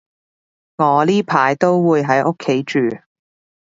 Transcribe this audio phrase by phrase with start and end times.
[0.77, 2.79] 我呢排都會喺屋企住